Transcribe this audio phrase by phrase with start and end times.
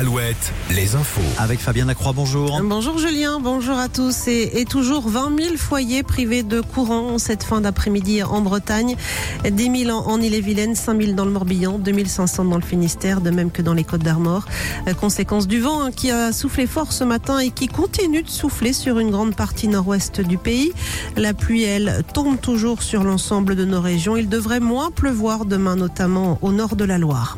[0.00, 1.20] Alouette, les infos.
[1.36, 2.58] Avec Fabien Lacroix, bonjour.
[2.64, 4.28] Bonjour Julien, bonjour à tous.
[4.28, 8.96] Et, et toujours 20 000 foyers privés de courant cette fin d'après-midi en Bretagne.
[9.44, 13.20] 10 000 en, en Ille-et-Vilaine, 5 000 dans le Morbihan, 2 500 dans le Finistère,
[13.20, 14.46] de même que dans les Côtes d'Armor.
[14.88, 18.30] Euh, Conséquence du vent hein, qui a soufflé fort ce matin et qui continue de
[18.30, 20.72] souffler sur une grande partie nord-ouest du pays.
[21.18, 24.16] La pluie, elle, tombe toujours sur l'ensemble de nos régions.
[24.16, 27.36] Il devrait moins pleuvoir demain, notamment au nord de la Loire.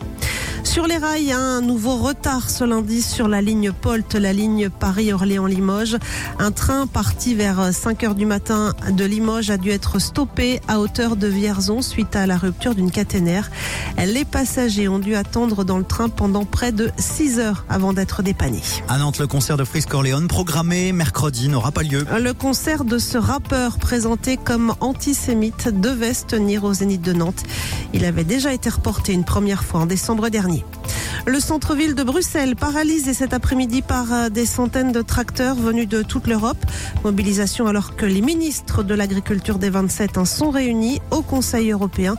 [0.72, 5.98] Sur les rails, un nouveau retard ce lundi sur la ligne Polt, la ligne Paris-Orléans-Limoges.
[6.38, 10.80] Un train parti vers 5 heures du matin de Limoges a dû être stoppé à
[10.80, 13.50] hauteur de Vierzon suite à la rupture d'une caténaire.
[13.98, 18.22] Les passagers ont dû attendre dans le train pendant près de 6 heures avant d'être
[18.22, 18.62] dépannés.
[18.88, 22.06] À Nantes, le concert de Frisk Orléans, programmé mercredi, n'aura pas lieu.
[22.18, 27.42] Le concert de ce rappeur présenté comme antisémite devait se tenir au Zénith de Nantes.
[27.92, 30.61] Il avait déjà été reporté une première fois en décembre dernier.
[31.24, 36.26] Le centre-ville de Bruxelles paralysé cet après-midi par des centaines de tracteurs venus de toute
[36.26, 36.58] l'Europe.
[37.04, 42.16] Mobilisation alors que les ministres de l'agriculture des 27 sont réunis au Conseil européen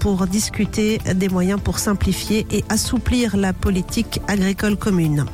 [0.00, 5.24] pour discuter des moyens pour simplifier et assouplir la politique agricole commune.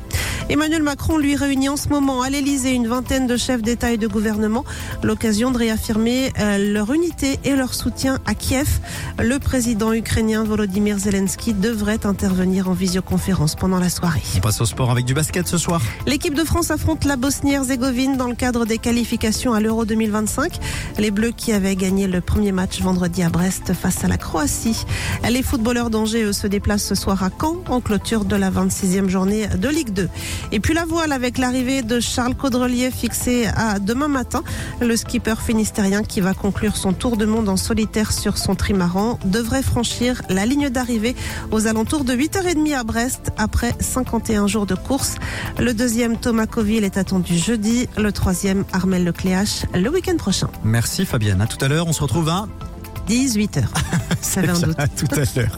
[0.49, 3.97] Emmanuel Macron lui réunit en ce moment à l'Elysée une vingtaine de chefs d'État et
[3.97, 4.65] de gouvernement.
[5.03, 8.79] L'occasion de réaffirmer leur unité et leur soutien à Kiev.
[9.19, 14.21] Le président ukrainien Volodymyr Zelensky devrait intervenir en visioconférence pendant la soirée.
[14.35, 15.81] On passe au sport avec du basket ce soir.
[16.05, 20.59] L'équipe de France affronte la Bosnie-Herzégovine dans le cadre des qualifications à l'Euro 2025.
[20.97, 24.85] Les Bleus qui avaient gagné le premier match vendredi à Brest face à la Croatie.
[25.29, 29.47] Les footballeurs d'Angers se déplacent ce soir à Caen en clôture de la 26e journée
[29.47, 30.09] de Ligue 2.
[30.51, 34.43] Et puis la voile avec l'arrivée de Charles Caudrelier fixé à demain matin.
[34.79, 39.19] Le skipper finistérien qui va conclure son tour de monde en solitaire sur son trimaran
[39.25, 41.15] devrait franchir la ligne d'arrivée
[41.51, 45.15] aux alentours de 8h30 à Brest après 51 jours de course.
[45.59, 50.47] Le deuxième Thomas Coville est attendu jeudi, le troisième Armel Lecléache le week-end prochain.
[50.63, 51.41] Merci Fabienne.
[51.41, 52.47] À tout à l'heure, on se retrouve à
[53.07, 53.63] 18h.
[54.21, 54.79] Ça avait un doute.
[54.79, 55.57] À tout à l'heure.